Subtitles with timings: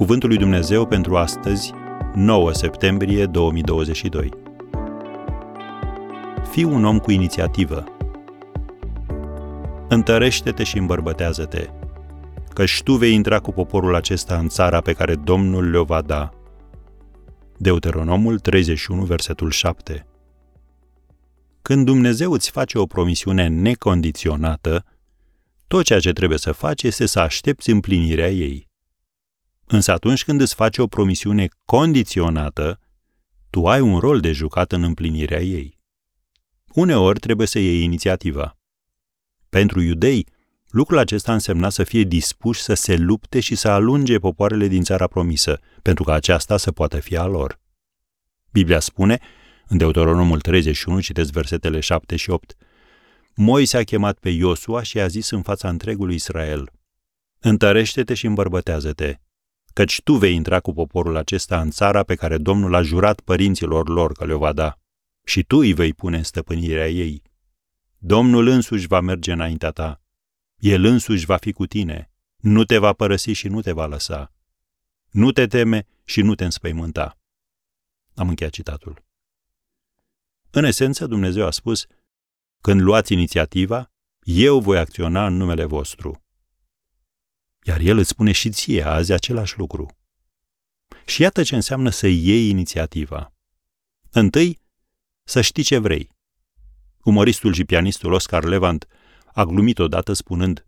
[0.00, 1.72] Cuvântul lui Dumnezeu pentru astăzi,
[2.14, 4.28] 9 septembrie 2022.
[6.50, 7.84] Fii un om cu inițiativă.
[9.88, 11.68] Întărește-te și îmbărbătează-te,
[12.54, 16.30] căci tu vei intra cu poporul acesta în țara pe care Domnul le-o va da.
[17.56, 20.06] Deuteronomul 31, versetul 7.
[21.62, 24.84] Când Dumnezeu îți face o promisiune necondiționată,
[25.66, 28.69] tot ceea ce trebuie să faci este să aștepți împlinirea ei.
[29.72, 32.80] Însă atunci când îți face o promisiune condiționată,
[33.50, 35.78] tu ai un rol de jucat în împlinirea ei.
[36.74, 38.58] Uneori trebuie să iei inițiativa.
[39.48, 40.26] Pentru iudei,
[40.68, 45.06] lucrul acesta însemna să fie dispuși să se lupte și să alunge popoarele din țara
[45.06, 47.60] promisă, pentru că aceasta să poată fi a lor.
[48.52, 49.18] Biblia spune,
[49.66, 52.56] în Deuteronomul 31, citesc versetele 7 și 8,
[53.34, 56.72] Moise a chemat pe Iosua și a zis în fața întregului Israel,
[57.38, 59.18] Întărește-te și îmbărbătează-te,
[59.72, 63.88] căci tu vei intra cu poporul acesta în țara pe care Domnul a jurat părinților
[63.88, 64.78] lor că le va da,
[65.24, 67.22] și tu îi vei pune în stăpânirea ei.
[67.98, 70.02] Domnul însuși va merge înaintea ta.
[70.56, 72.10] El însuși va fi cu tine.
[72.36, 74.32] Nu te va părăsi și nu te va lăsa.
[75.10, 77.18] Nu te teme și nu te înspăimânta.
[78.14, 79.04] Am încheiat citatul.
[80.50, 81.86] În esență, Dumnezeu a spus,
[82.60, 86.24] când luați inițiativa, eu voi acționa în numele vostru.
[87.66, 89.96] Iar El îți spune și ție azi același lucru.
[91.06, 93.32] Și iată ce înseamnă să iei inițiativa.
[94.10, 94.60] Întâi,
[95.24, 96.10] să știi ce vrei.
[97.04, 98.86] Umoristul și pianistul Oscar Levant
[99.32, 100.64] a glumit odată spunând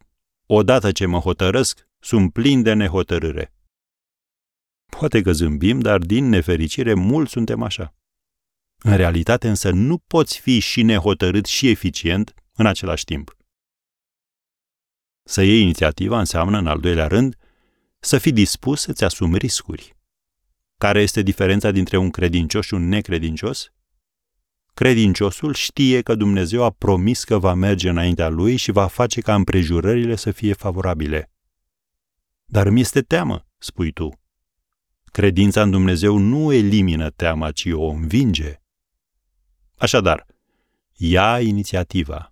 [0.46, 3.52] Odată ce mă hotărăsc, sunt plin de nehotărâre.
[4.98, 7.94] Poate că zâmbim, dar din nefericire mulți suntem așa.
[8.78, 13.36] În realitate însă nu poți fi și nehotărât și eficient în același timp.
[15.32, 17.36] Să iei inițiativa înseamnă, în al doilea rând,
[18.00, 19.96] să fii dispus să-ți asumi riscuri.
[20.78, 23.72] Care este diferența dintre un credincios și un necredincios?
[24.74, 29.34] Credinciosul știe că Dumnezeu a promis că va merge înaintea lui și va face ca
[29.34, 31.30] împrejurările să fie favorabile.
[32.44, 34.20] Dar mi este teamă, spui tu.
[35.04, 38.60] Credința în Dumnezeu nu elimină teama, ci o învinge.
[39.76, 40.26] Așadar,
[40.92, 42.31] ia inițiativa.